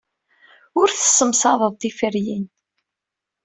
Ur 0.79 0.87
tessemsadeḍ 0.89 1.73
tiferyin. 1.75 2.45